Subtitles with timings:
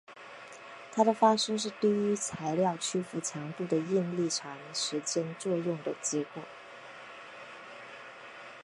[0.91, 6.41] 它的发生是低于材料屈服强度的应力长时间作用的结果。